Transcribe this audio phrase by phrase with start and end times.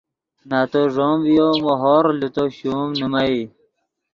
[0.49, 3.39] نتو ݱوم ڤیو مو ہورغ لے تو شوم نیمئے